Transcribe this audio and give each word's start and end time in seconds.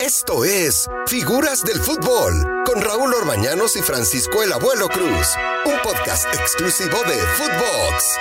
Esto 0.00 0.46
es 0.46 0.88
Figuras 1.08 1.62
del 1.62 1.78
Fútbol 1.78 2.32
con 2.64 2.80
Raúl 2.80 3.12
Orbañanos 3.12 3.76
y 3.76 3.82
Francisco 3.82 4.42
el 4.42 4.50
Abuelo 4.50 4.88
Cruz, 4.88 5.28
un 5.66 5.78
podcast 5.82 6.24
exclusivo 6.32 6.96
de 7.02 7.18
Footbox. 7.36 8.16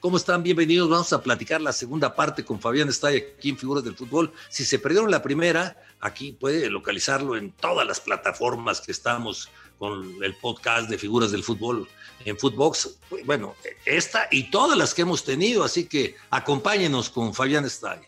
¿Cómo 0.00 0.16
están? 0.16 0.42
Bienvenidos. 0.42 0.88
Vamos 0.88 1.12
a 1.12 1.22
platicar 1.22 1.60
la 1.60 1.74
segunda 1.74 2.14
parte 2.14 2.42
con 2.42 2.58
Fabián 2.58 2.88
Estalla 2.88 3.18
aquí 3.18 3.50
en 3.50 3.58
Figuras 3.58 3.84
del 3.84 3.94
Fútbol. 3.94 4.32
Si 4.48 4.64
se 4.64 4.78
perdieron 4.78 5.10
la 5.10 5.22
primera, 5.22 5.76
aquí 6.00 6.32
puede 6.32 6.70
localizarlo 6.70 7.36
en 7.36 7.52
todas 7.52 7.86
las 7.86 8.00
plataformas 8.00 8.80
que 8.80 8.92
estamos 8.92 9.50
con 9.78 10.24
el 10.24 10.34
podcast 10.36 10.88
de 10.88 10.96
Figuras 10.96 11.32
del 11.32 11.44
Fútbol 11.44 11.86
en 12.24 12.38
Footbox. 12.38 12.96
Bueno, 13.26 13.56
esta 13.84 14.26
y 14.30 14.50
todas 14.50 14.78
las 14.78 14.94
que 14.94 15.02
hemos 15.02 15.22
tenido, 15.22 15.64
así 15.64 15.84
que 15.84 16.16
acompáñenos 16.30 17.10
con 17.10 17.34
Fabián 17.34 17.66
Estalla. 17.66 18.06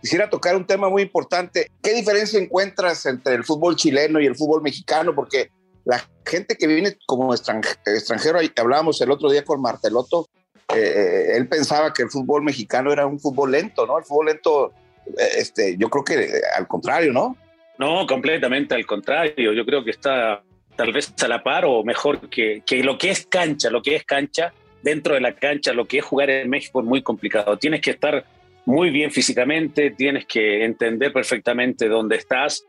Quisiera 0.00 0.30
tocar 0.30 0.56
un 0.56 0.66
tema 0.66 0.88
muy 0.88 1.02
importante. 1.02 1.70
¿Qué 1.82 1.94
diferencia 1.94 2.38
encuentras 2.38 3.06
entre 3.06 3.34
el 3.34 3.44
fútbol 3.44 3.76
chileno 3.76 4.20
y 4.20 4.26
el 4.26 4.36
fútbol 4.36 4.62
mexicano? 4.62 5.14
Porque 5.14 5.50
la 5.84 6.04
gente 6.24 6.56
que 6.56 6.66
viene 6.66 6.96
como 7.06 7.32
extranjero, 7.32 8.38
hablábamos 8.56 9.00
el 9.00 9.10
otro 9.10 9.30
día 9.30 9.44
con 9.44 9.60
Marteloto, 9.60 10.28
eh, 10.74 10.78
eh, 10.78 11.36
él 11.36 11.48
pensaba 11.48 11.92
que 11.92 12.02
el 12.02 12.10
fútbol 12.10 12.42
mexicano 12.42 12.92
era 12.92 13.06
un 13.06 13.20
fútbol 13.20 13.52
lento, 13.52 13.86
¿no? 13.86 13.98
El 13.98 14.04
fútbol 14.04 14.26
lento, 14.26 14.72
eh, 15.06 15.28
este, 15.38 15.76
yo 15.78 15.88
creo 15.88 16.04
que 16.04 16.40
al 16.56 16.66
contrario, 16.66 17.12
¿no? 17.12 17.36
No, 17.78 18.06
completamente 18.06 18.74
al 18.74 18.84
contrario. 18.84 19.52
Yo 19.52 19.64
creo 19.64 19.84
que 19.84 19.90
está 19.90 20.42
tal 20.74 20.92
vez 20.92 21.12
a 21.22 21.28
la 21.28 21.42
par 21.42 21.64
o 21.64 21.84
mejor 21.84 22.28
que, 22.28 22.62
que 22.66 22.82
lo 22.82 22.98
que 22.98 23.10
es 23.10 23.26
cancha, 23.26 23.70
lo 23.70 23.82
que 23.82 23.94
es 23.94 24.04
cancha, 24.04 24.52
dentro 24.82 25.14
de 25.14 25.20
la 25.20 25.34
cancha, 25.34 25.72
lo 25.72 25.86
que 25.86 25.98
es 25.98 26.04
jugar 26.04 26.30
en 26.30 26.50
México 26.50 26.80
es 26.80 26.86
muy 26.86 27.02
complicado. 27.02 27.56
Tienes 27.58 27.80
que 27.80 27.90
estar 27.92 28.24
muy 28.66 28.90
bien 28.90 29.12
físicamente, 29.12 29.92
tienes 29.92 30.26
que 30.26 30.64
entender 30.64 31.12
perfectamente 31.12 31.88
dónde 31.88 32.16
estás, 32.16 32.66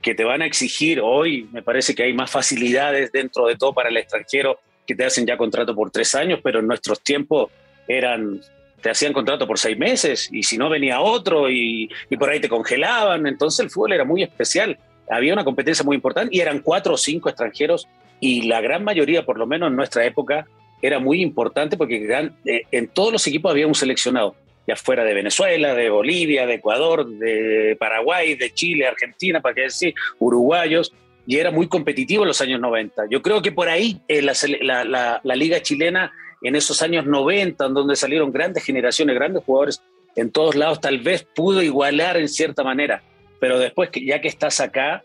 que 0.00 0.14
te 0.14 0.24
van 0.24 0.42
a 0.42 0.46
exigir 0.46 1.00
hoy, 1.02 1.48
me 1.52 1.62
parece 1.62 1.94
que 1.94 2.04
hay 2.04 2.14
más 2.14 2.30
facilidades 2.30 3.12
dentro 3.12 3.46
de 3.46 3.56
todo 3.56 3.74
para 3.74 3.90
el 3.90 3.96
extranjero 3.96 4.60
que 4.86 4.94
te 4.94 5.04
hacen 5.04 5.26
ya 5.26 5.36
contrato 5.36 5.74
por 5.74 5.90
tres 5.90 6.14
años, 6.14 6.38
pero 6.42 6.60
en 6.60 6.68
nuestros 6.68 7.02
tiempos 7.02 7.50
eran, 7.88 8.40
te 8.80 8.90
hacían 8.90 9.12
contrato 9.12 9.46
por 9.46 9.58
seis 9.58 9.76
meses 9.76 10.28
y 10.32 10.44
si 10.44 10.56
no 10.56 10.70
venía 10.70 11.00
otro 11.00 11.50
y, 11.50 11.90
por 12.18 12.30
ahí 12.30 12.40
te 12.40 12.48
congelaban, 12.48 13.26
entonces 13.26 13.58
el 13.60 13.70
fútbol 13.70 13.92
era 13.92 14.04
muy 14.04 14.22
especial, 14.22 14.78
había 15.10 15.32
una 15.32 15.44
competencia 15.44 15.84
muy 15.84 15.96
importante 15.96 16.34
y 16.34 16.40
eran 16.40 16.60
cuatro 16.60 16.94
o 16.94 16.96
cinco 16.96 17.28
extranjeros 17.28 17.88
y 18.20 18.42
la 18.42 18.60
gran 18.60 18.84
mayoría, 18.84 19.26
por 19.26 19.36
lo 19.36 19.48
menos 19.48 19.68
en 19.68 19.76
nuestra 19.76 20.04
época, 20.04 20.46
era 20.80 21.00
muy 21.00 21.20
importante 21.20 21.76
porque 21.76 22.30
eh, 22.44 22.62
en 22.70 22.88
todos 22.88 23.12
los 23.12 23.26
equipos 23.26 23.50
había 23.50 23.66
un 23.66 23.74
seleccionado 23.74 24.36
ya 24.66 24.76
fuera 24.76 25.04
de 25.04 25.14
Venezuela, 25.14 25.74
de 25.74 25.90
Bolivia, 25.90 26.46
de 26.46 26.54
Ecuador, 26.54 27.06
de 27.06 27.76
Paraguay, 27.78 28.34
de 28.34 28.52
Chile, 28.52 28.86
Argentina, 28.86 29.40
para 29.40 29.54
qué 29.54 29.62
decir, 29.62 29.94
uruguayos, 30.18 30.92
y 31.26 31.36
era 31.36 31.50
muy 31.50 31.68
competitivo 31.68 32.22
en 32.24 32.28
los 32.28 32.40
años 32.40 32.60
90. 32.60 33.04
Yo 33.10 33.22
creo 33.22 33.42
que 33.42 33.52
por 33.52 33.68
ahí 33.68 34.00
eh, 34.08 34.22
la, 34.22 34.84
la, 35.22 35.36
liga 35.36 35.60
chilena 35.62 36.12
en 36.42 36.56
esos 36.56 36.82
años 36.82 37.06
90, 37.06 37.66
en 37.66 37.74
donde 37.74 37.96
salieron 37.96 38.32
grandes 38.32 38.64
generaciones, 38.64 39.14
grandes 39.14 39.44
jugadores 39.44 39.82
en 40.16 40.30
todos 40.30 40.56
lados, 40.56 40.80
tal 40.80 40.98
vez 40.98 41.26
pudo 41.34 41.62
igualar 41.62 42.16
en 42.16 42.28
cierta 42.28 42.64
manera, 42.64 43.02
pero 43.38 43.58
después, 43.58 43.90
que 43.90 44.04
ya 44.04 44.20
que 44.20 44.28
estás 44.28 44.60
acá, 44.60 45.02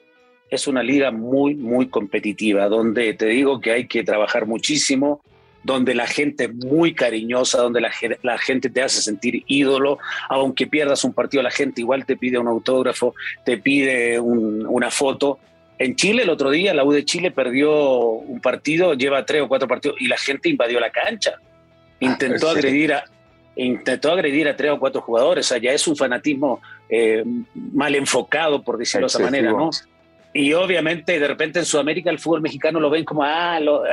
es 0.49 0.67
una 0.67 0.83
liga 0.83 1.11
muy, 1.11 1.55
muy 1.55 1.87
competitiva, 1.87 2.69
donde 2.69 3.13
te 3.13 3.27
digo 3.27 3.61
que 3.61 3.71
hay 3.71 3.87
que 3.87 4.03
trabajar 4.03 4.45
muchísimo, 4.45 5.21
donde 5.65 5.95
la 5.95 6.05
gente 6.05 6.43
es 6.43 6.53
muy 6.53 6.93
cariñosa, 6.93 7.57
donde 7.57 7.81
la, 7.81 8.37
gente 8.37 8.69
te 8.69 8.81
hace 8.83 9.01
sentir 9.01 9.43
ídolo, 9.47 9.97
aunque 10.29 10.67
pierdas 10.67 11.03
un 11.03 11.13
partido, 11.13 11.41
la 11.41 11.49
gente 11.49 11.81
igual 11.81 12.05
te 12.05 12.15
pide 12.15 12.37
un 12.37 12.47
autógrafo, 12.47 13.15
te 13.43 13.57
pide 13.57 14.19
una 14.19 14.91
foto. 14.91 15.39
En 15.79 15.95
Chile 15.95 16.21
el 16.21 16.29
otro 16.29 16.51
día, 16.51 16.73
la 16.75 16.83
U 16.83 16.91
de 16.91 17.03
Chile 17.03 17.31
perdió 17.31 17.71
un 17.99 18.39
partido, 18.41 18.93
lleva 18.93 19.25
tres 19.25 19.41
o 19.41 19.47
cuatro 19.47 19.67
partidos 19.67 19.97
y 19.99 20.07
la 20.07 20.17
gente 20.17 20.49
invadió 20.49 20.79
la 20.79 20.91
cancha. 20.91 21.33
Ah, 21.35 21.41
intentó 21.99 22.49
agredir 22.49 22.93
a, 22.93 23.03
intentó 23.55 24.11
agredir 24.11 24.47
a 24.47 24.55
tres 24.55 24.71
o 24.71 24.79
cuatro 24.79 25.01
jugadores. 25.01 25.47
O 25.47 25.49
sea, 25.49 25.57
ya 25.57 25.71
es 25.71 25.87
un 25.87 25.95
fanatismo 25.95 26.61
eh, 26.89 27.23
mal 27.73 27.95
enfocado, 27.95 28.61
por 28.61 28.77
decirlo 28.77 29.07
de 29.07 29.09
esa 29.09 29.19
manera, 29.19 29.51
¿no? 29.51 29.71
Y 30.37 30.51
obviamente 30.51 31.17
de 31.17 31.27
repente 31.29 31.59
en 31.59 31.65
Sudamérica 31.65 32.09
el 32.09 32.19
fútbol 32.19 32.41
mexicano 32.41 32.77
lo 32.81 32.89
ven 32.89 33.05
como, 33.05 33.23
ah, 33.23 33.57
lo, 33.61 33.83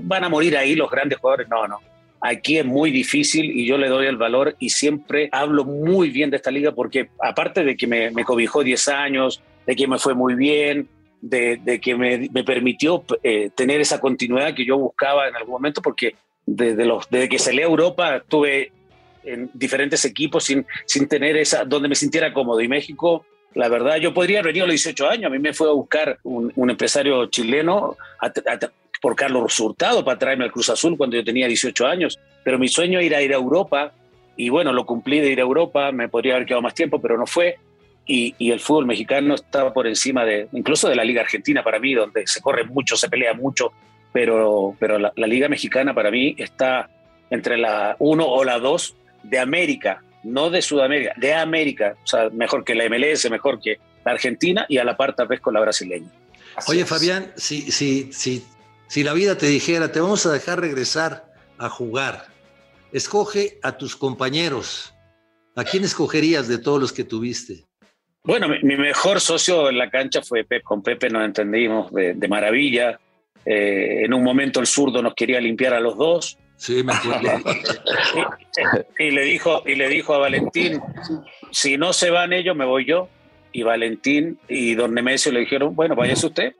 van 0.00 0.22
a 0.22 0.28
morir 0.28 0.56
ahí 0.56 0.76
los 0.76 0.88
grandes 0.88 1.18
jugadores. 1.18 1.48
No, 1.48 1.66
no. 1.66 1.80
Aquí 2.20 2.56
es 2.56 2.64
muy 2.64 2.92
difícil 2.92 3.50
y 3.50 3.66
yo 3.66 3.76
le 3.76 3.88
doy 3.88 4.06
el 4.06 4.16
valor 4.16 4.54
y 4.60 4.70
siempre 4.70 5.28
hablo 5.32 5.64
muy 5.64 6.10
bien 6.10 6.30
de 6.30 6.36
esta 6.36 6.52
liga 6.52 6.70
porque 6.70 7.08
aparte 7.20 7.64
de 7.64 7.76
que 7.76 7.88
me, 7.88 8.12
cobijó 8.24 8.62
10 8.62 8.88
años, 8.88 9.42
de 9.66 9.74
que 9.74 9.88
me 9.88 9.98
fue 9.98 10.14
muy 10.14 10.36
bien, 10.36 10.88
de, 11.20 11.80
que 11.82 11.96
me, 11.96 12.44
permitió 12.44 13.04
eh, 13.24 13.50
tener 13.56 13.80
esa 13.80 14.00
continuidad 14.00 14.54
que 14.54 14.64
yo 14.64 14.78
buscaba 14.78 15.26
en 15.26 15.34
algún 15.34 15.54
momento 15.54 15.82
porque 15.82 16.14
desde, 16.46 16.86
los, 16.86 17.10
desde 17.10 17.28
que 17.28 17.40
salí 17.40 17.60
a 17.60 17.66
Europa 17.66 18.18
estuve 18.18 18.70
en 19.24 19.50
diferentes 19.52 20.04
equipos 20.04 20.44
sin, 20.44 20.64
sin 20.86 21.08
tener 21.08 21.36
esa, 21.36 21.64
donde 21.64 21.88
me 21.88 21.96
sintiera 21.96 22.32
cómodo 22.32 22.60
y 22.60 22.68
México 22.68 23.26
la 23.54 23.68
verdad, 23.68 23.96
yo 23.96 24.12
podría 24.12 24.38
haber 24.38 24.52
venido 24.52 24.64
a 24.64 24.68
los 24.68 24.74
18 24.74 25.08
años. 25.08 25.26
A 25.26 25.30
mí 25.30 25.38
me 25.38 25.54
fue 25.54 25.68
a 25.68 25.72
buscar 25.72 26.18
un, 26.22 26.52
empresario 26.70 27.26
chileno 27.26 27.96
por 29.00 29.16
Carlos 29.16 29.58
Hurtado 29.58 30.04
para 30.04 30.18
traerme 30.18 30.44
al 30.44 30.52
Cruz 30.52 30.70
Azul 30.70 30.96
cuando 30.96 31.16
yo 31.16 31.24
tenía 31.24 31.46
18 31.46 31.86
años. 31.86 32.18
Pero 32.44 32.58
mi 32.58 32.68
sueño 32.68 33.00
era 33.00 33.22
ir 33.22 33.32
a 33.32 33.36
Europa 33.36 33.92
y 34.36 34.48
bueno, 34.50 34.72
lo 34.72 34.86
cumplí 34.86 35.20
de 35.20 35.30
ir 35.30 35.40
a 35.40 35.42
Europa. 35.42 35.92
Me 35.92 36.08
podría 36.08 36.34
haber 36.34 36.46
quedado 36.46 36.62
más 36.62 36.74
tiempo, 36.74 37.00
pero 37.00 37.16
no 37.16 37.26
fue. 37.26 37.56
Y, 38.06 38.34
el 38.50 38.60
fútbol 38.60 38.86
mexicano 38.86 39.34
está 39.34 39.72
por 39.72 39.86
encima 39.86 40.24
de, 40.24 40.48
incluso 40.52 40.88
de 40.88 40.96
la 40.96 41.04
Liga 41.04 41.20
Argentina 41.20 41.62
para 41.62 41.78
mí, 41.78 41.92
donde 41.92 42.26
se 42.26 42.40
corre 42.40 42.64
mucho, 42.64 42.96
se 42.96 43.10
pelea 43.10 43.34
mucho, 43.34 43.70
pero, 44.14 44.74
pero 44.78 44.98
la, 44.98 45.12
la 45.14 45.26
Liga 45.26 45.46
Mexicana 45.46 45.92
para 45.92 46.10
mí 46.10 46.34
está 46.38 46.88
entre 47.28 47.58
la 47.58 47.96
1 47.98 48.26
o 48.26 48.44
la 48.44 48.58
2 48.58 48.96
de 49.24 49.38
América 49.38 50.02
no 50.22 50.50
de 50.50 50.62
Sudamérica, 50.62 51.14
de 51.16 51.34
América, 51.34 51.96
o 52.02 52.06
sea, 52.06 52.30
mejor 52.30 52.64
que 52.64 52.74
la 52.74 52.88
MLS, 52.88 53.30
mejor 53.30 53.60
que 53.60 53.78
la 54.04 54.12
Argentina 54.12 54.66
y 54.68 54.78
a 54.78 54.84
la 54.84 54.96
par 54.96 55.14
tal 55.14 55.28
vez 55.28 55.40
con 55.40 55.54
la 55.54 55.60
brasileña. 55.60 56.10
Oye, 56.66 56.84
Fabián, 56.84 57.32
si, 57.36 57.70
si, 57.70 58.12
si, 58.12 58.44
si 58.88 59.04
la 59.04 59.12
vida 59.12 59.38
te 59.38 59.46
dijera, 59.46 59.92
te 59.92 60.00
vamos 60.00 60.26
a 60.26 60.32
dejar 60.32 60.60
regresar 60.60 61.32
a 61.58 61.68
jugar, 61.68 62.26
escoge 62.92 63.58
a 63.62 63.76
tus 63.76 63.96
compañeros. 63.96 64.94
¿A 65.54 65.64
quién 65.64 65.84
escogerías 65.84 66.46
de 66.46 66.58
todos 66.58 66.80
los 66.80 66.92
que 66.92 67.04
tuviste? 67.04 67.64
Bueno, 68.22 68.48
mi, 68.62 68.76
mejor 68.76 69.20
socio 69.20 69.68
en 69.68 69.78
la 69.78 69.90
cancha 69.90 70.22
fue 70.22 70.44
Pepe. 70.44 70.62
Con 70.62 70.82
Pepe 70.82 71.10
nos 71.10 71.24
entendimos 71.24 71.92
de, 71.92 72.28
maravilla. 72.28 72.98
Eh, 73.44 74.04
en 74.04 74.14
un 74.14 74.22
momento 74.22 74.60
el 74.60 74.66
zurdo 74.66 75.02
nos 75.02 75.14
quería 75.14 75.40
limpiar 75.40 75.74
a 75.74 75.80
los 75.80 75.96
dos. 75.96 76.38
Sí, 76.58 76.82
me 76.82 76.92
acuerdo. 76.92 77.30
y, 78.98 79.10
le 79.12 79.22
dijo, 79.22 79.62
y 79.64 79.76
le 79.76 79.88
dijo 79.88 80.12
a 80.14 80.18
Valentín, 80.18 80.80
si 81.52 81.78
no 81.78 81.92
se 81.92 82.10
van 82.10 82.32
ellos, 82.32 82.54
me 82.56 82.64
voy 82.64 82.84
yo. 82.84 83.08
Y 83.52 83.62
Valentín 83.62 84.38
y 84.48 84.74
don 84.74 84.92
Nemesio 84.92 85.32
le 85.32 85.40
dijeron, 85.40 85.74
bueno, 85.74 85.94
váyase 85.94 86.26
usted. 86.26 86.52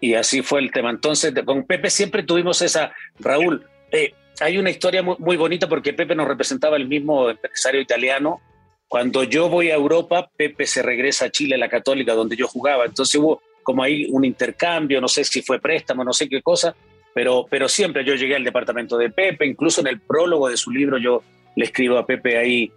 Y 0.00 0.14
así 0.14 0.42
fue 0.42 0.60
el 0.60 0.72
tema. 0.72 0.90
Entonces, 0.90 1.32
con 1.46 1.64
Pepe 1.64 1.90
siempre 1.90 2.24
tuvimos 2.24 2.60
esa, 2.60 2.92
Raúl, 3.20 3.64
eh, 3.92 4.14
hay 4.40 4.58
una 4.58 4.70
historia 4.70 5.02
muy, 5.02 5.16
muy, 5.18 5.36
bonita 5.36 5.68
porque 5.68 5.92
Pepe 5.92 6.14
nos 6.14 6.26
representaba 6.26 6.76
el 6.76 6.88
mismo 6.88 7.30
empresario 7.30 7.80
italiano. 7.80 8.40
Cuando 8.88 9.22
yo 9.22 9.48
voy 9.48 9.70
a 9.70 9.74
Europa, 9.74 10.28
Pepe 10.36 10.66
se 10.66 10.82
regresa 10.82 11.26
a 11.26 11.30
Chile, 11.30 11.54
a 11.54 11.58
la 11.58 11.68
Católica, 11.68 12.14
donde 12.14 12.36
yo 12.36 12.48
jugaba. 12.48 12.84
Entonces 12.84 13.14
hubo 13.14 13.40
como 13.62 13.84
ahí 13.84 14.08
un 14.10 14.24
intercambio, 14.24 15.00
no 15.00 15.06
sé 15.06 15.22
si 15.22 15.42
fue 15.42 15.60
préstamo, 15.60 16.02
no 16.02 16.12
sé 16.12 16.28
qué 16.28 16.42
cosa, 16.42 16.74
pero, 17.14 17.46
pero 17.48 17.68
siempre 17.68 18.04
yo 18.04 18.14
llegué 18.14 18.36
al 18.36 18.44
departamento 18.44 18.96
de 18.96 19.10
Pepe, 19.10 19.46
incluso 19.46 19.80
en 19.80 19.88
el 19.88 20.00
prólogo 20.00 20.48
de 20.48 20.56
su 20.56 20.70
libro 20.70 20.98
yo 20.98 21.22
le 21.56 21.64
escribo 21.64 21.98
a 21.98 22.06
Pepe 22.06 22.36
ahí 22.36 22.72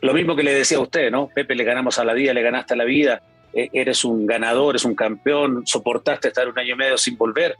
lo 0.00 0.14
mismo 0.14 0.34
que 0.34 0.42
le 0.42 0.52
decía 0.52 0.78
a 0.78 0.80
usted, 0.80 1.10
¿no? 1.10 1.28
Pepe, 1.28 1.54
le 1.54 1.64
ganamos 1.64 1.98
a 1.98 2.04
la 2.04 2.12
vida, 2.12 2.32
le 2.34 2.42
ganaste 2.42 2.74
a 2.74 2.76
la 2.76 2.84
vida, 2.84 3.22
e, 3.52 3.70
eres 3.72 4.04
un 4.04 4.26
ganador, 4.26 4.74
eres 4.74 4.84
un 4.84 4.94
campeón, 4.94 5.66
soportaste 5.66 6.28
estar 6.28 6.48
un 6.48 6.58
año 6.58 6.74
y 6.74 6.76
medio 6.76 6.98
sin 6.98 7.16
volver. 7.16 7.56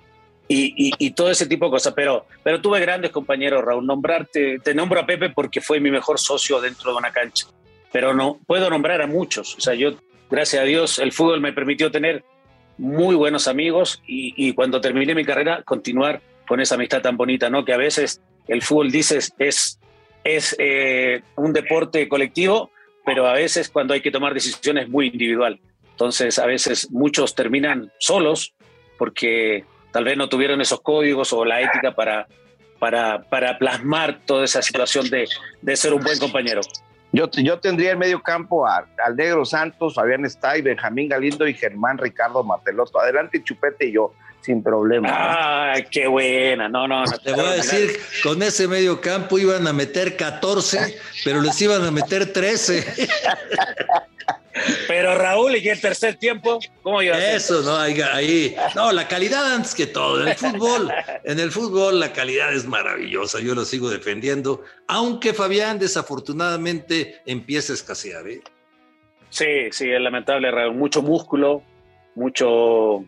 Y, 0.50 0.94
y, 0.98 1.10
todo 1.10 1.30
ese 1.30 1.46
tipo 1.46 1.66
de 1.66 1.72
cosas. 1.72 1.92
Pero, 1.94 2.24
pero 2.42 2.58
tuve 2.62 2.80
grandes 2.80 3.10
compañeros, 3.10 3.62
Raúl. 3.62 3.86
Nombrarte, 3.86 4.58
te 4.60 4.74
nombro 4.74 4.98
a 4.98 5.04
Pepe 5.04 5.28
porque 5.28 5.60
fue 5.60 5.78
mi 5.78 5.90
mejor 5.90 6.18
socio 6.18 6.58
dentro 6.58 6.90
de 6.90 6.96
una 6.96 7.12
cancha. 7.12 7.46
Pero 7.92 8.14
no 8.14 8.38
puedo 8.46 8.70
nombrar 8.70 9.02
a 9.02 9.06
muchos. 9.06 9.56
O 9.56 9.60
sea, 9.60 9.74
yo, 9.74 9.92
gracias 10.30 10.62
a 10.62 10.64
Dios, 10.64 10.98
el 11.00 11.12
fútbol 11.12 11.42
me 11.42 11.52
permitió 11.52 11.90
tener 11.90 12.24
muy 12.78 13.16
buenos 13.16 13.48
amigos 13.48 14.02
y, 14.06 14.52
cuando 14.54 14.80
terminé 14.80 15.14
mi 15.14 15.24
carrera 15.24 15.62
continuar 15.64 16.22
con 16.46 16.60
esa 16.60 16.76
amistad 16.76 17.02
tan 17.02 17.16
bonita, 17.16 17.50
¿no? 17.50 17.64
Que 17.64 17.72
a 17.72 17.76
veces 17.76 18.22
el 18.46 18.62
fútbol, 18.62 18.90
dices, 18.90 19.34
es, 19.38 19.78
es 20.24 20.56
eh, 20.58 21.22
un 21.36 21.52
deporte 21.52 22.08
colectivo, 22.08 22.70
pero 23.04 23.26
a 23.26 23.34
veces 23.34 23.68
cuando 23.68 23.94
hay 23.94 24.00
que 24.00 24.10
tomar 24.10 24.32
decisiones 24.32 24.84
es 24.84 24.90
muy 24.90 25.08
individual. 25.08 25.60
Entonces, 25.90 26.38
a 26.38 26.46
veces 26.46 26.90
muchos 26.90 27.34
terminan 27.34 27.92
solos 27.98 28.54
porque 28.96 29.64
tal 29.90 30.04
vez 30.04 30.16
no 30.16 30.28
tuvieron 30.28 30.60
esos 30.60 30.80
códigos 30.80 31.32
o 31.32 31.44
la 31.44 31.60
ética 31.60 31.94
para, 31.94 32.28
para, 32.78 33.22
para 33.24 33.58
plasmar 33.58 34.20
toda 34.24 34.44
esa 34.44 34.62
situación 34.62 35.10
de, 35.10 35.26
de 35.60 35.76
ser 35.76 35.92
un 35.92 36.02
buen 36.02 36.18
compañero. 36.18 36.60
Yo, 37.12 37.30
yo 37.30 37.58
tendría 37.58 37.92
el 37.92 37.96
medio 37.96 38.22
campo 38.22 38.66
al 38.66 39.16
Negro 39.16 39.44
Santos, 39.44 39.94
Fabián 39.94 40.24
Estay, 40.24 40.60
Benjamín 40.62 41.08
Galindo 41.08 41.48
y 41.48 41.54
Germán 41.54 41.98
Ricardo 41.98 42.44
Mateloto. 42.44 43.00
Adelante, 43.00 43.42
Chupete 43.42 43.86
y 43.86 43.92
yo 43.92 44.12
sin 44.40 44.62
problema. 44.62 45.08
Ah, 45.10 45.74
qué 45.90 46.06
buena. 46.06 46.68
No, 46.68 46.86
no, 46.86 47.04
Te 47.04 47.32
voy 47.32 47.44
a 47.44 47.52
decir, 47.52 47.98
con 48.22 48.42
ese 48.42 48.68
medio 48.68 49.00
campo 49.00 49.38
iban 49.38 49.66
a 49.66 49.72
meter 49.72 50.16
14, 50.16 50.98
pero 51.24 51.40
les 51.40 51.60
iban 51.60 51.84
a 51.84 51.90
meter 51.90 52.32
13. 52.32 53.08
Pero 54.86 55.16
Raúl, 55.16 55.56
¿y 55.56 55.68
el 55.68 55.80
tercer 55.80 56.16
tiempo? 56.16 56.58
¿Cómo 56.82 57.02
iba 57.02 57.16
a 57.16 57.34
Eso, 57.34 57.62
no, 57.62 57.76
ahí, 57.76 58.54
no, 58.74 58.92
la 58.92 59.06
calidad 59.06 59.54
antes 59.54 59.74
que 59.74 59.86
todo. 59.86 60.22
En 60.22 60.28
el 60.28 60.34
fútbol, 60.34 60.92
en 61.24 61.38
el 61.38 61.50
fútbol 61.50 62.00
la 62.00 62.12
calidad 62.12 62.52
es 62.52 62.66
maravillosa, 62.66 63.40
yo 63.40 63.54
lo 63.54 63.64
sigo 63.64 63.90
defendiendo, 63.90 64.62
aunque 64.86 65.32
Fabián 65.32 65.78
desafortunadamente 65.78 67.20
empieza 67.26 67.72
a 67.72 67.76
escasear. 67.76 68.26
¿eh? 68.28 68.40
Sí, 69.30 69.70
sí, 69.70 69.90
es 69.90 70.00
lamentable, 70.00 70.50
Raúl. 70.50 70.74
Mucho 70.74 71.02
músculo, 71.02 71.62
mucho 72.14 73.04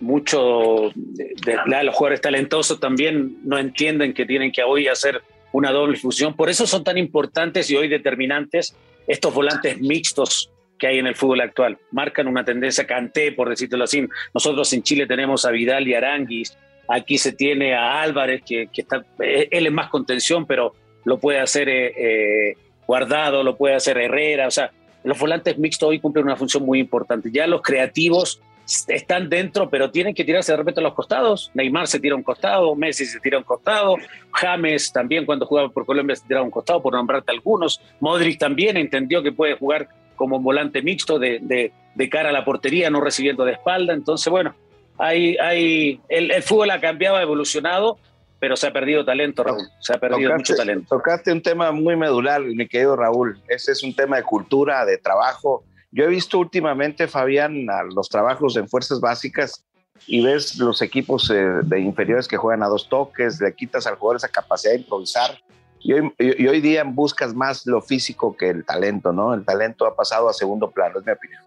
mucho 0.00 0.92
de, 0.94 1.84
los 1.84 1.94
jugadores 1.94 2.20
talentosos 2.20 2.80
también 2.80 3.38
no 3.44 3.58
entienden 3.58 4.14
que 4.14 4.24
tienen 4.24 4.50
que 4.50 4.62
hoy 4.62 4.88
hacer 4.88 5.22
una 5.52 5.72
doble 5.72 5.98
fusión. 5.98 6.34
Por 6.34 6.48
eso 6.48 6.66
son 6.66 6.84
tan 6.84 6.96
importantes 6.98 7.70
y 7.70 7.76
hoy 7.76 7.88
determinantes 7.88 8.74
estos 9.10 9.34
volantes 9.34 9.80
mixtos 9.80 10.52
que 10.78 10.86
hay 10.86 10.98
en 10.98 11.08
el 11.08 11.16
fútbol 11.16 11.40
actual. 11.40 11.78
Marcan 11.90 12.28
una 12.28 12.44
tendencia 12.44 12.86
canté, 12.86 13.32
por 13.32 13.48
decirlo 13.48 13.82
así. 13.82 14.06
Nosotros 14.32 14.72
en 14.72 14.84
Chile 14.84 15.06
tenemos 15.06 15.44
a 15.44 15.50
Vidal 15.50 15.88
y 15.88 15.94
Aranguis. 15.94 16.56
Aquí 16.88 17.18
se 17.18 17.32
tiene 17.32 17.74
a 17.74 18.00
Álvarez, 18.02 18.42
que, 18.46 18.68
está, 18.72 19.04
eh, 19.18 19.48
él 19.50 19.66
es 19.66 19.72
más 19.72 19.90
contención, 19.90 20.46
pero 20.46 20.74
lo 21.04 21.18
puede 21.18 21.40
hacer 21.40 21.68
eh, 21.68 21.92
eh, 21.96 22.56
Guardado, 22.86 23.42
lo 23.42 23.56
puede 23.56 23.74
hacer 23.74 23.98
Herrera. 23.98 24.46
O 24.46 24.50
sea, 24.50 24.70
los 25.02 25.18
volantes 25.18 25.58
mixtos 25.58 25.88
hoy 25.88 25.98
cumplen 25.98 26.26
una 26.26 26.36
función 26.36 26.64
muy 26.64 26.78
importante. 26.78 27.30
Ya 27.32 27.48
los 27.48 27.62
creativos 27.62 28.40
están 28.88 29.28
dentro, 29.28 29.68
pero 29.68 29.90
tienen 29.90 30.14
que 30.14 30.24
tirarse 30.24 30.52
de 30.52 30.58
repente 30.58 30.80
a 30.80 30.82
los 30.82 30.94
costados. 30.94 31.50
Neymar 31.54 31.88
se 31.88 31.98
tira 31.98 32.14
a 32.14 32.16
un 32.16 32.22
costado, 32.22 32.74
Messi 32.76 33.04
se 33.04 33.18
tira 33.20 33.36
a 33.36 33.40
un 33.40 33.44
costado, 33.44 33.96
James 34.32 34.92
también 34.92 35.26
cuando 35.26 35.46
jugaba 35.46 35.68
por 35.68 35.84
Colombia 35.84 36.14
se 36.14 36.26
tira 36.26 36.40
a 36.40 36.42
un 36.42 36.50
costado, 36.50 36.80
por 36.80 36.94
nombrarte 36.94 37.32
algunos. 37.32 37.80
Modric 37.98 38.38
también 38.38 38.76
entendió 38.76 39.22
que 39.22 39.32
puede 39.32 39.56
jugar 39.56 39.88
como 40.14 40.38
volante 40.38 40.82
mixto 40.82 41.18
de, 41.18 41.72
cara 42.10 42.28
a 42.28 42.32
la 42.32 42.44
portería, 42.44 42.90
no 42.90 43.00
recibiendo 43.00 43.44
de 43.44 43.52
espalda. 43.52 43.92
Entonces, 43.92 44.30
bueno, 44.30 44.54
hay, 44.98 45.36
hay, 45.38 46.00
el, 46.08 46.42
fútbol 46.42 46.70
ha 46.70 46.80
cambiado, 46.80 47.16
ha 47.16 47.22
evolucionado, 47.22 47.98
pero 48.38 48.56
se 48.56 48.66
ha 48.66 48.72
perdido 48.72 49.04
talento, 49.04 49.42
Raúl. 49.42 49.66
Se 49.80 49.94
ha 49.94 49.98
perdido 49.98 50.32
mucho 50.36 50.54
talento. 50.54 50.96
Tocaste 50.96 51.32
un 51.32 51.42
tema 51.42 51.72
muy 51.72 51.96
medular, 51.96 52.40
mi 52.40 52.68
querido 52.68 52.96
Raúl. 52.96 53.40
Ese 53.48 53.72
es 53.72 53.82
un 53.82 53.94
tema 53.94 54.16
de 54.16 54.22
cultura, 54.22 54.84
de 54.84 54.98
trabajo 54.98 55.64
yo 55.92 56.04
he 56.04 56.08
visto 56.08 56.38
últimamente, 56.38 57.08
Fabián, 57.08 57.66
los 57.94 58.08
trabajos 58.08 58.56
en 58.56 58.68
fuerzas 58.68 59.00
básicas 59.00 59.64
y 60.06 60.22
ves 60.22 60.56
los 60.56 60.82
equipos 60.82 61.30
eh, 61.30 61.44
de 61.62 61.80
inferiores 61.80 62.28
que 62.28 62.36
juegan 62.36 62.62
a 62.62 62.68
dos 62.68 62.88
toques, 62.88 63.40
le 63.40 63.54
quitas 63.54 63.86
al 63.86 63.96
jugador 63.96 64.16
esa 64.16 64.28
capacidad 64.28 64.72
de 64.72 64.80
improvisar. 64.80 65.38
Y 65.80 65.94
hoy, 65.94 66.12
y 66.18 66.46
hoy, 66.46 66.60
día 66.60 66.84
buscas 66.84 67.34
más 67.34 67.66
lo 67.66 67.80
físico 67.80 68.36
que 68.36 68.50
el 68.50 68.64
talento, 68.64 69.12
¿no? 69.12 69.34
El 69.34 69.44
talento 69.44 69.86
ha 69.86 69.96
pasado 69.96 70.28
a 70.28 70.32
segundo 70.32 70.70
plano, 70.70 71.00
es 71.00 71.06
mi 71.06 71.12
opinión. 71.12 71.42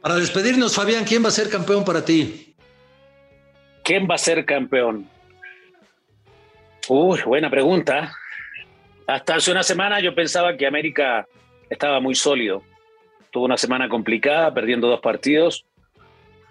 Para 0.00 0.16
despedirnos, 0.16 0.74
Fabián, 0.74 1.04
¿quién 1.04 1.22
va 1.22 1.28
a 1.28 1.32
ser 1.32 1.50
campeón 1.50 1.84
para 1.84 2.04
ti? 2.04 2.54
¿Quién 3.84 4.08
va 4.10 4.14
a 4.14 4.18
ser 4.18 4.44
campeón? 4.44 5.06
Uy, 6.88 7.20
buena 7.26 7.50
pregunta. 7.50 8.12
Hasta 9.06 9.36
hace 9.36 9.50
una 9.50 9.62
semana 9.62 10.00
yo 10.00 10.14
pensaba 10.14 10.56
que 10.56 10.66
América 10.66 11.26
estaba 11.68 12.00
muy 12.00 12.14
sólido 12.14 12.62
tuvo 13.30 13.44
una 13.44 13.56
semana 13.56 13.88
complicada, 13.88 14.52
perdiendo 14.52 14.88
dos 14.88 15.00
partidos, 15.00 15.64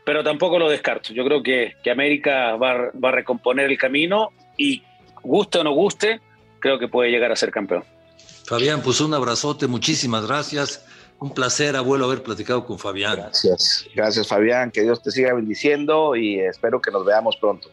pero 0.06 0.24
tampoco 0.24 0.58
lo 0.60 0.70
descarto. 0.70 1.14
Yo 1.14 1.24
creo 1.26 1.44
que, 1.44 1.76
que 1.84 1.92
América 1.92 2.56
va, 2.56 2.92
va, 2.92 3.10
a 3.10 3.12
recomponer 3.12 3.70
el 3.70 3.78
camino 3.78 4.30
y 4.58 4.82
guste 5.22 5.60
o 5.60 5.64
no 5.64 5.72
guste, 5.72 6.22
creo 6.60 6.80
que 6.80 6.88
puede 6.88 7.12
llegar 7.12 7.32
a 7.32 7.36
ser 7.36 7.52
campeón. 7.52 7.84
Fabián, 8.46 8.82
pues 8.82 9.02
un 9.02 9.14
abrazote, 9.14 9.68
muchísimas 9.68 10.26
gracias. 10.26 10.86
Un 11.20 11.34
placer, 11.34 11.76
abuelo, 11.76 12.06
haber 12.06 12.24
platicado 12.24 12.66
con 12.66 12.80
Fabián. 12.80 13.18
Gracias, 13.18 13.86
gracias 13.94 14.28
Fabián, 14.28 14.72
que 14.72 14.82
Dios 14.82 15.04
te 15.04 15.12
siga 15.12 15.34
bendiciendo 15.34 16.16
y 16.16 16.40
espero 16.40 16.82
que 16.82 16.92
nos 16.92 17.06
veamos 17.06 17.36
pronto. 17.38 17.70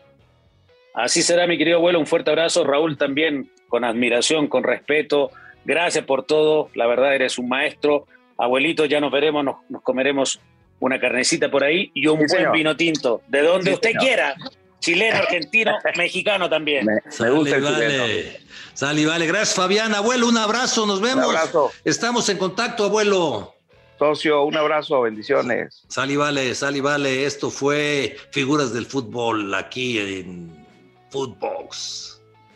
Así 0.92 1.22
será, 1.22 1.46
mi 1.46 1.56
querido 1.56 1.78
abuelo, 1.78 2.00
un 2.00 2.06
fuerte 2.06 2.30
abrazo. 2.30 2.64
Raúl 2.64 2.98
también, 2.98 3.50
con 3.68 3.84
admiración, 3.84 4.48
con 4.48 4.64
respeto. 4.64 5.30
Gracias 5.64 6.04
por 6.04 6.24
todo, 6.24 6.70
la 6.74 6.86
verdad 6.86 7.14
eres 7.14 7.38
un 7.38 7.48
maestro 7.48 8.06
abuelito, 8.38 8.84
ya 8.84 9.00
nos 9.00 9.12
veremos, 9.12 9.44
nos, 9.44 9.82
comeremos 9.82 10.40
una 10.80 11.00
carnecita 11.00 11.50
por 11.50 11.64
ahí 11.64 11.90
y 11.94 12.06
un 12.06 12.26
buen 12.26 12.52
vino 12.52 12.76
tinto, 12.76 13.22
de 13.28 13.42
donde 13.42 13.74
usted 13.74 13.92
quiera. 13.98 14.34
Chileno, 14.78 15.16
argentino, 15.16 15.72
mexicano 15.96 16.48
también. 16.48 16.86
Me, 16.86 17.30
gusta 17.30 17.56
el 17.56 17.62
vale. 17.62 18.40
Sal 18.74 18.98
y 18.98 19.06
vale. 19.06 19.26
Gracias, 19.26 19.54
Fabián. 19.54 19.94
Abuelo, 19.94 20.28
un 20.28 20.36
abrazo, 20.36 20.86
nos 20.86 21.00
vemos. 21.00 21.26
Un 21.26 21.36
abrazo. 21.36 21.72
Estamos 21.84 22.28
en 22.28 22.38
contacto, 22.38 22.84
abuelo. 22.84 23.54
Socio, 23.98 24.44
un 24.44 24.56
abrazo, 24.56 25.00
bendiciones. 25.00 25.82
Sal 25.88 26.10
y 26.10 26.16
vale, 26.16 26.54
sal 26.54 26.76
y 26.76 26.80
vale. 26.80 27.24
Esto 27.24 27.50
fue 27.50 28.16
Figuras 28.30 28.74
del 28.74 28.84
Fútbol 28.84 29.54
aquí 29.54 29.98
en 29.98 30.66
Footbox. 31.10 32.15